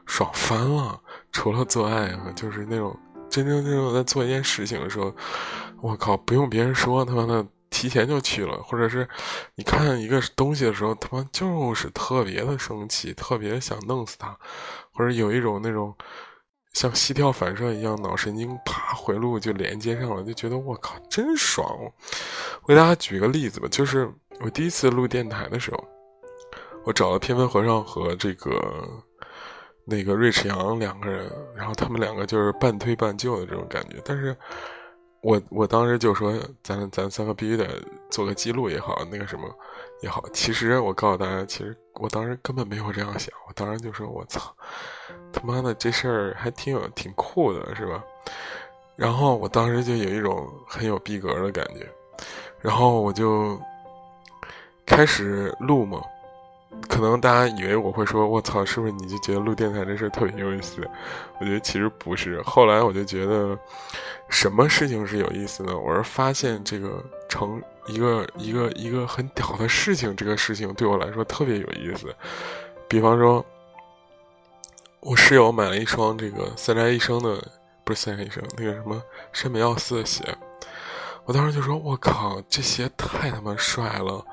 [0.08, 1.00] 爽翻了，
[1.32, 2.98] 除了做爱啊，就是那种。
[3.34, 5.12] 真真正正在做一件事情的时候，
[5.82, 8.62] 我靠，不用别人说，他妈的提前就去了。
[8.62, 9.10] 或者是
[9.56, 14.38] 你看一个东西的时候，他妈就是特别的生气，特别想弄死他，
[14.92, 15.92] 或者有一种那种
[16.74, 21.68] 像膝跳反射一样，脑神经啪回路就连接上了，就觉得我靠，真爽。
[22.62, 24.08] 我给大家举个例子吧，就是
[24.42, 25.84] 我第一次录电台的时候，
[26.86, 28.88] 我找了偏分和尚和这个
[29.86, 33.98] 那个瑞驰阳两个人，然后他们两个就是半推半就的这种感觉。
[34.06, 34.36] 但是
[35.22, 37.68] 我我当时就说，咱咱三个必须得
[38.10, 39.44] 做个记录也好，那个什么
[40.02, 40.24] 也好。
[40.34, 44.56] 其实我告诉大家，其实我当时根本没有这样想，我当时就说，我操，
[45.32, 48.04] 他妈的这事儿还挺有挺酷的，是吧？
[48.96, 51.90] 然后我当时就有一种很有逼格的感觉，
[52.62, 53.60] 然后我就
[54.86, 56.02] 开始录嘛。
[56.88, 60.82] 可能大家以为我会说“我操”，是不是你就觉得录电台这事特别有意思？
[61.40, 62.42] 我觉得其实不是。
[62.44, 63.58] 后来我就觉得，
[64.30, 65.78] 什么事情是有意思呢？
[65.78, 72.14] 我是发现这个成一个一个一个很屌的事情，这个事情对我来说特别有意思。
[72.88, 73.44] 比方说，
[75.00, 77.44] 我室友买了一双这个三宅一生的，
[77.84, 80.24] 不是三宅一生，那个什么山本耀司的鞋。
[81.26, 84.24] 我当时就说：“我靠，这鞋太他妈帅了！”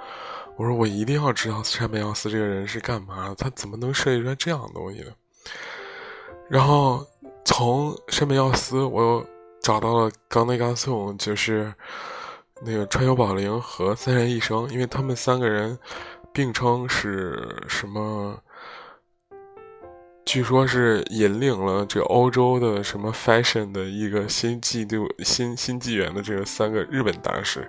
[0.61, 5.07] 我说我一定要知道山本耀司这个人是干嘛的，他怎么能设计出来这样的东西呢？
[6.51, 7.03] 然后
[7.47, 9.27] 从山本耀司，我又
[9.63, 11.73] 找到了冈内刚宋，就是
[12.61, 15.79] 那个川久保玲和三宅一生，因为他们三个人
[16.31, 18.39] 并称是什么？
[20.25, 27.69] 据说是引领了这欧洲的什么 fashion 的一个新季度、新新纪元的这个三个日本大师。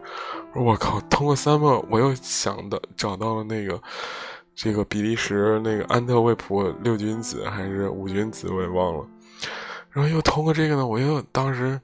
[0.54, 1.00] 我靠！
[1.02, 3.82] 通过三个，我又想到找到了那个
[4.54, 9.08] 这个比利时那个安特卫普六君子还是五君子，我也忘了。
[9.90, 11.80] 然后又通过这个呢，我又当时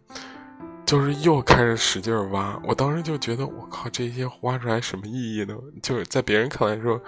[0.85, 2.61] 就是又开始使劲挖。
[2.67, 5.55] 我当时就觉得，我靠，这些挖出来什么意义呢？
[5.81, 7.01] 就是在别人看来说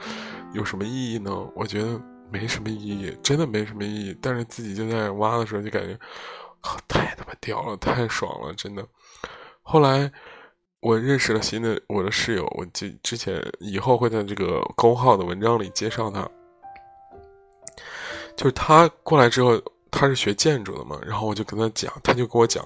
[0.53, 1.31] 有什么意义呢？
[1.55, 4.17] 我觉得没什么意义，真的没什么意义。
[4.21, 5.97] 但是自己就在挖的时候就感觉，
[6.87, 8.85] 太他妈屌了，太爽了，真的。
[9.61, 10.11] 后来。
[10.81, 16.25] 我认识了新的我的室友，我就之前以后会在这个公号的文章里介绍他。
[18.37, 19.61] 就是他过来之后，
[19.91, 22.65] 他是学建筑的嘛，然后我就跟他讲，他就跟我讲，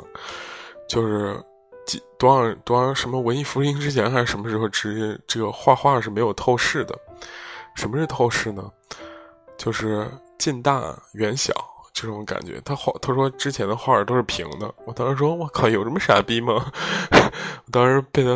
[0.88, 1.43] 就是
[1.88, 6.95] 几多少多少什么文艺复兴之前还是什么时候，直接这个画画是没有透视的。
[7.73, 8.71] 什么是透视呢？
[9.57, 11.53] 就是近大远小。
[11.95, 16.65] 这种感觉，他画他说之前的画都是平的，我当时说我靠，有这么傻逼吗？
[17.13, 18.31] 我当时被他，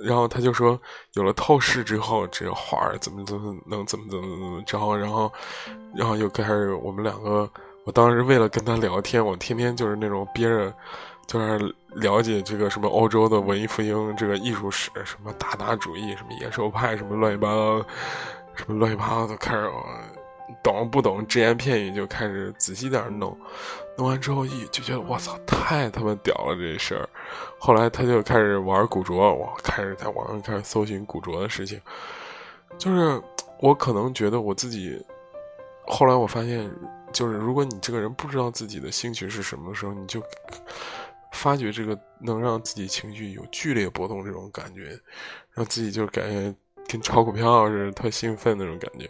[0.00, 0.80] 然后他就说
[1.14, 5.30] 有了透视之后，这个画怎么怎么能怎么怎么怎么，着然后
[5.92, 7.50] 然后又开始我们两个，
[7.84, 10.72] 我当时为了跟他聊天，我天天就是那种憋着，
[11.26, 17.84] 就是了解这个什么欧洲的文艺复兴这个艺术史，什么达达主义，什么野兽派，什么乱七八糟，
[18.54, 19.68] 什么乱七八糟的开始。
[20.62, 23.36] 懂不懂只言片语就开始仔细点弄，
[23.96, 27.08] 弄完之后一就觉得我操太他妈屌了这事儿，
[27.58, 31.80] 后来他就开始玩古着，我开始在网上开始搜寻古着的事情，
[32.78, 33.20] 就是
[33.58, 35.02] 我可能觉得我自己，
[35.86, 36.70] 后来我发现
[37.12, 40.22] 就是如果你这个人不知道自己的兴趣是什么时候，你就
[41.32, 44.98] 发觉这个能让自己情绪有剧烈波动这种感觉，
[45.52, 46.54] 让自己就感觉
[46.86, 49.08] 跟炒股票似的特兴奋那种感觉。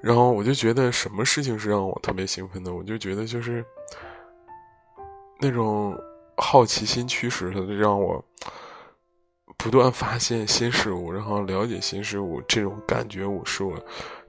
[0.00, 2.72] 然后我就觉得什么事情是让我特别兴奋的？
[2.72, 3.64] 我就觉得就是
[5.40, 5.92] 那种
[6.36, 8.24] 好奇心驱使的，让我
[9.56, 13.76] 不断发现新事物，然后了解新事物，这种感觉我是我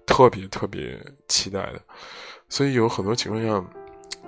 [0.08, 1.80] 特别特别期待的。
[2.50, 3.64] 所以有很多情况下，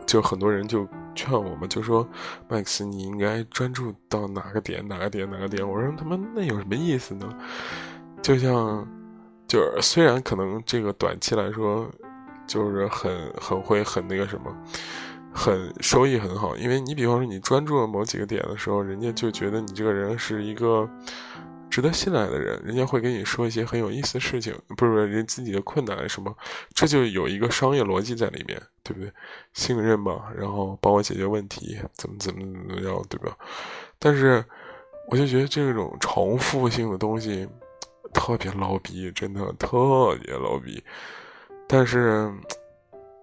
[0.06, 2.08] 就很多人就劝我们，就说
[2.48, 7.28] ：“麦克斯，你应该专注到哪个点，哪个点，哪个点。”我说：“他妈，那有什么意思呢？”
[8.22, 8.88] 就像。
[9.52, 11.86] 就是虽然可能这个短期来说，
[12.48, 14.50] 就是很很会很那个什么，
[15.34, 20.90] 很收益很好，因为你比方说你专注了某几个点的时候，人家就觉得你这个人是一个
[21.70, 26.34] 值得信赖的人，人家会跟你说一些很有意思的事情，不是不是人自己的困难什么，
[26.74, 29.12] 这就有一个商业逻辑在里面，对不对？
[29.52, 32.40] 信任嘛，然后帮我解决问题，怎么怎么
[32.70, 33.36] 怎么样，对吧？
[34.00, 34.42] 但是
[35.10, 37.46] 我就觉得这种重复性的东西。
[38.14, 40.84] 特别捞逼，真的特别捞逼。
[41.68, 42.30] 但是，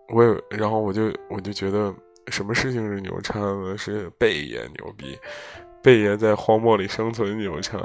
[0.08, 1.94] 我也，然后我就我就觉得，
[2.28, 3.76] 什么事情是牛叉呢？
[3.76, 5.18] 是贝爷牛逼，
[5.82, 7.78] 贝爷在荒漠里生存牛叉。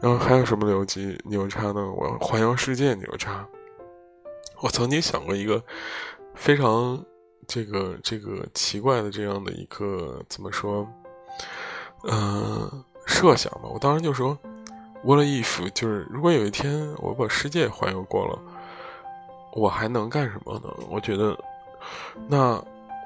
[0.00, 1.90] 然后还有什么牛逼牛叉呢？
[1.92, 3.48] 我环游世界牛叉。
[4.60, 5.62] 我曾经想过一个
[6.34, 7.02] 非常
[7.46, 10.86] 这个这个奇怪的这样的一个怎么说？
[12.04, 13.62] 嗯，设想吧。
[13.72, 14.38] 我当时就说。
[15.06, 18.36] What if 就是如果有一天我把世界环游过了，
[19.52, 20.68] 我还能干什么呢？
[20.90, 21.38] 我觉得，
[22.28, 22.60] 那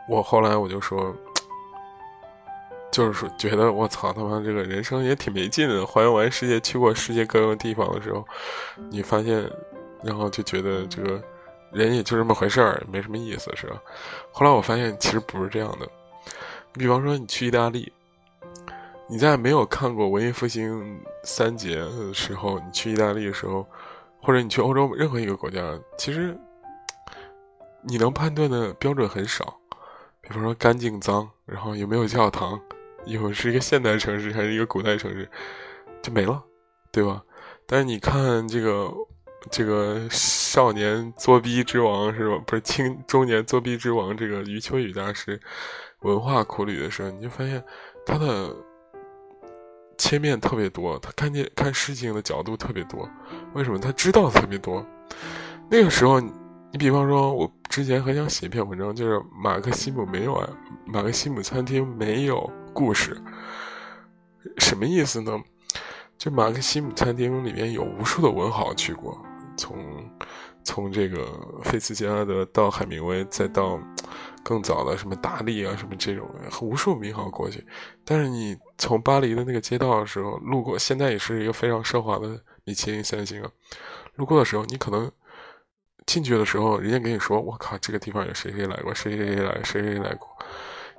[0.08, 1.14] 我后来我就说，
[2.90, 5.84] 就是说觉得我操他妈这个人生也挺没劲的。
[5.84, 8.26] 环游完世界，去过世界各个地方的时候，
[8.88, 9.46] 你发现，
[10.02, 11.22] 然后就觉得这个
[11.70, 13.76] 人也就这么回事儿，没什么意思，是吧？
[14.32, 15.86] 后来我发现其实不是这样的。
[16.72, 17.92] 比方说，你去意大利，
[19.10, 23.66] 你在没有看过文艺复兴三杰的时候，你去意大利的时候，
[24.22, 25.60] 或者你去欧洲任何一个国家，
[25.98, 26.38] 其实
[27.82, 29.58] 你能判断的标准很少。
[30.20, 32.60] 比方说干净脏，然后有没有教堂，
[33.04, 35.28] 有是一个现代城市还是一个古代城市，
[36.00, 36.40] 就没了，
[36.92, 37.20] 对吧？
[37.66, 38.92] 但是你看这个
[39.50, 42.40] 这个少年作逼之王是吧？
[42.46, 45.40] 不是青中年作逼之王，这个余秋雨大师
[46.02, 47.60] 文化苦旅的时候，你就发现
[48.06, 48.54] 他的
[50.00, 53.08] 切面特别多，他看见看事情的角度特别多。
[53.52, 53.78] 为什么？
[53.78, 54.84] 他知道特别多。
[55.70, 56.20] 那个时候。
[56.72, 60.48] 你比方说，我之前很想写一篇文章，就是马克西姆没有啊，
[60.86, 63.20] 马克西姆餐厅没有故事，
[64.58, 65.36] 什么意思呢？
[66.16, 69.20] 就马克西姆餐厅里面有无数的文豪去过，
[69.56, 69.76] 从
[70.62, 71.26] 从这个
[71.64, 73.76] 菲茨杰拉德到海明威，再到
[74.44, 76.30] 更早的什么达利啊什么这种，
[76.62, 77.66] 无数名豪过去。
[78.04, 83.50] 但是你从巴黎的那个街道的时候路过，现在也是一个非常奢华的米其林三星啊，
[84.16, 85.08] 路过的时候你可能。
[86.06, 90.26] 进去的时候，人家跟你说：“我靠，这个地方有谁谁来过，谁谁谁来，谁谁来过。”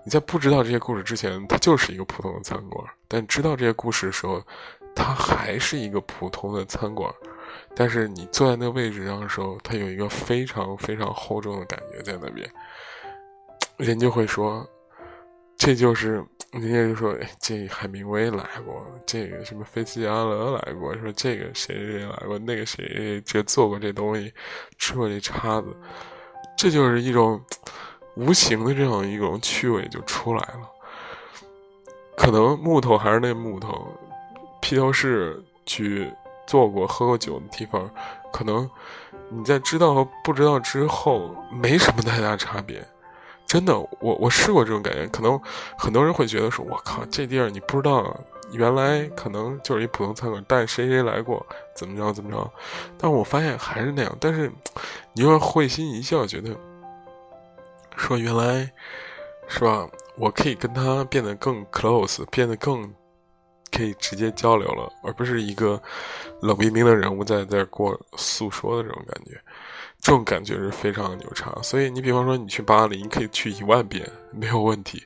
[0.06, 4.42] 你在不知道这些故事之前，它就是一个普通的餐馆；但知道这些故事的时候，
[4.96, 7.14] 它还是一个普通的餐馆。
[7.76, 12.50] 但是你坐在那个位置上的时候，它有一个非常非常厚重的感觉在那边，
[13.76, 14.66] 人就会说。
[15.64, 16.14] 这就是
[16.53, 24.34] 人家就说，哎，这海明威来过，这个什么菲茨杰拉德来过，说这个谁谁谁来过，那个谁这做过这东西，
[24.80, 25.68] 吃过这叉子，
[26.57, 27.39] 这就是一种
[28.16, 30.68] 无形的这样一种趣味就出来了。
[32.18, 33.88] 可能木头还是那木头，
[34.64, 36.12] 披头士去
[36.47, 37.88] 做过喝过酒的地方，
[38.34, 38.68] 可能
[39.30, 42.84] 你在知道和不知道之后没什么太大差别。
[43.52, 45.38] 真的，我我试过这种感觉，可能
[45.78, 48.18] 很多人会觉得说，我靠，这地儿你不知道，
[48.54, 51.45] 原来可能就是一普通餐馆，但谁谁来过，
[51.76, 52.49] 怎么着怎么着，
[52.97, 54.18] 但我发现还是那样。
[54.22, 54.49] 但是，
[55.12, 56.56] 你又会心一笑，觉得
[57.97, 58.72] 说原来
[59.49, 59.86] 是吧？
[60.16, 62.89] 我可以跟他变得更 close，变得更
[63.70, 65.78] 可以直接交流了，而不是一个
[66.41, 69.38] 冷冰冰的人物在在过诉说的这种感觉。
[70.02, 75.04] 这种感觉是非常的牛叉，所以你比方说你去巴黎，你可以去一万遍没有问题。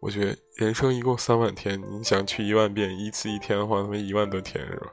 [0.00, 4.86] 我觉得人生一共三万天，你想去一万遍，一次一天的话，他妈一万多天是吧？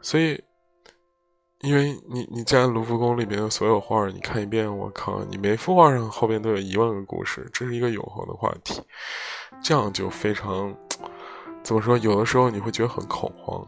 [0.00, 0.40] 所以，
[1.62, 8.80] 因为你你站卢浮宫里面的所有画，你看一遍，我靠，你每幅画上后边都有一万个故事，这是一个永恒的话题。
[9.60, 10.72] 这样就非常
[11.64, 11.98] 怎么说？
[11.98, 13.66] 有的时候你会觉得很恐慌。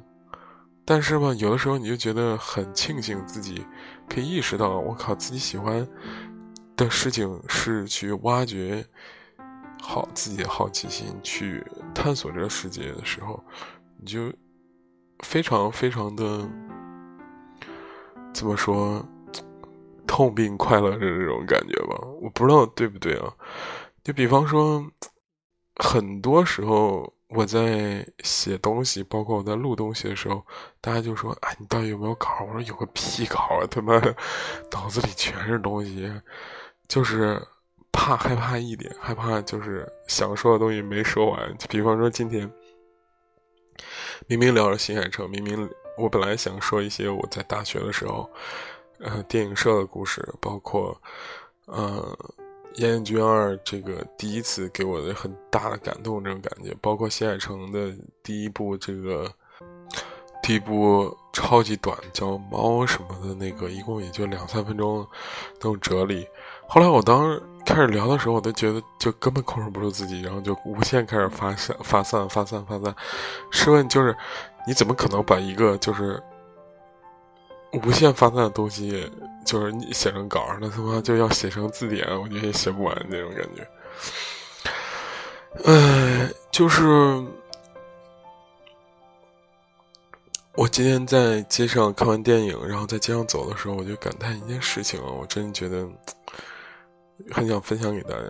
[0.84, 3.66] 但是吧，有的时候你就觉得很庆幸自己
[4.09, 5.86] 可以意识到，我靠，自己喜欢
[6.76, 8.84] 的事情是去挖掘
[9.80, 13.42] 好自己的好奇心，去探索这个世界的时候，
[13.98, 14.32] 你就
[15.20, 16.48] 非常非常的
[18.32, 19.05] 怎么说，
[20.07, 21.98] 痛并快乐着这种感觉吧？
[22.20, 23.32] 我不知道对不对啊？
[24.02, 24.84] 就比方说，
[25.76, 27.13] 很多时候。
[27.29, 30.45] 我在写东西，包括我在录东西的时候，
[30.81, 33.66] 大家就说：“哎，你到底有没有稿？”我说：“有个屁稿啊！
[33.68, 34.14] 他妈的，
[34.70, 36.12] 脑子里全是东西，
[36.87, 37.41] 就是
[37.91, 41.57] 怕害怕一点，害怕就是想说的东西没说完。
[41.59, 42.49] 就比方说今天，
[44.29, 48.31] 明明聊着新海诚，明明我本来想说一些我在大学的时候，
[49.01, 51.01] 呃，电影社的故事，包括，
[51.66, 52.16] 呃。
[52.77, 59.31] 《燕燕君二》这个第一次给我的很大的感动，这种感觉，包括新海诚的第一部这个
[60.43, 65.07] 第一部超级短叫《猫》什么的那个，一共也就两三分钟
[65.55, 66.27] 那种哲理。
[66.66, 72.95] 后来我当时开始聊的时候，我都觉得就根本控制不住自己，然后就无限开始发散、发散、发散、发散。
[73.51, 74.16] 试问，就是
[74.66, 76.20] 你怎么可能把一个就是
[77.83, 79.11] 无限发散的东西？
[79.45, 83.68] 就是你写成稿那他妈就要写成字典，我觉得也写不完那种感觉。
[85.64, 86.83] 哎，就是
[90.55, 95.87] 我今天在街上看完电影，然后在街上走的时候，我就感叹一件事情啊，我真的觉得
[97.31, 98.22] 很想分享给大家。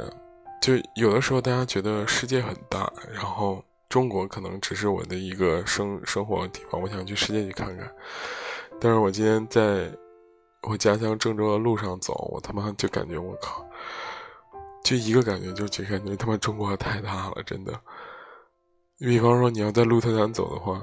[0.60, 7.88] 就有的时候大家觉得世界很大，然后中国可能只是我的一个生生活的地方，我想去世界去看看。
[8.84, 9.90] 但是我今天在。
[10.66, 13.62] 我家乡郑州的路上走，我他妈就感觉我靠，
[14.82, 17.72] 就一个感觉，就就感觉他妈中国太大了，真的。
[18.96, 20.80] 你比方说你要在鹿特丹走的话，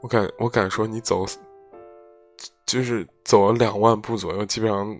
[0.00, 1.26] 我敢我敢说你走，
[2.64, 4.98] 就是走了两万步左右，基本上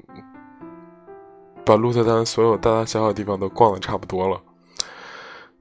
[1.65, 4.39] 把鹿特丹所有大大小小的地方都逛的差不多了。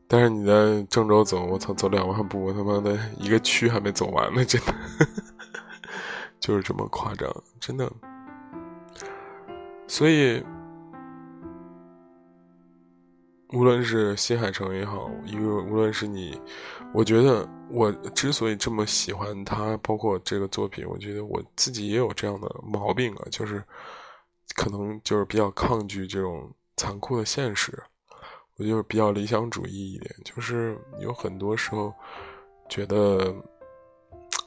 [0.09, 4.75] 但是你在郑州走，我操，走两万步，我他妈的一个区还没走完呢，真的，
[6.41, 7.89] 就是这么夸张，真的。
[9.87, 10.43] 所以，
[13.53, 16.37] 无论是新海诚也好，因为无论是你，
[16.93, 23.63] 我觉得我之所以这么喜欢他，包括这个作品，我觉得我自己也有这样的毛病啊，就是
[24.55, 27.81] 可能就是比较抗拒这种残酷的现实。
[28.57, 31.93] 我就是比较理想主义一点，就是有很多时候
[32.69, 33.35] 觉得，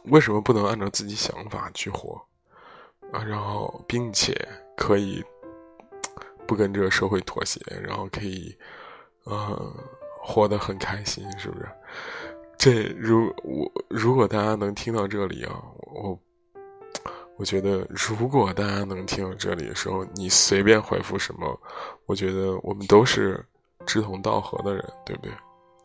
[0.04, 2.20] 为什么不能按照自己想法去活
[3.12, 3.22] 啊？
[3.24, 4.36] 然后，并且
[4.76, 5.22] 可以
[6.46, 8.56] 不跟这个社会妥协，然后可以，
[9.24, 9.72] 呃，
[10.20, 11.68] 活得很开心，是不是？
[12.56, 16.18] 这如我如果大家能听到这里啊，我
[17.36, 21.60] 我觉得如果大家能听到这里的时候，你随便回复什么，
[22.06, 23.44] 我觉得我们都是。
[23.86, 25.30] 志同道合的人，对不对？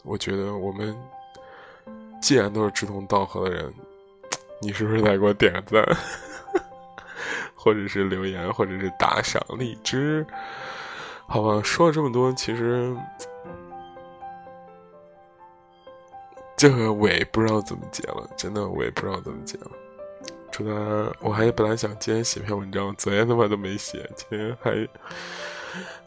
[0.06, 0.98] 我觉得我们
[2.22, 3.74] 既然都是志同道合的人，
[4.62, 5.98] 你是不是在给我点个赞，
[7.56, 10.26] 或者是留言，或者是打赏荔枝？
[11.28, 12.96] 好吧，说了这么多，其实
[16.58, 19.72] 这个尾不知道怎么结了，真的我也不知道怎么结了。
[20.52, 24.88] 祝大家，我还本来想今天写篇文章，昨天他妈都没写，今天还，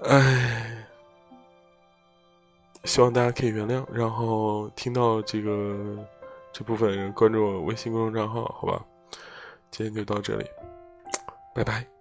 [0.05, 0.87] 唉。
[2.85, 5.97] 希望大家可以原谅，然后听到这个
[6.53, 8.85] 这部分人关注我微信公众账号，好吧？
[9.71, 10.45] 今天就到这里，
[11.55, 11.92] 拜拜。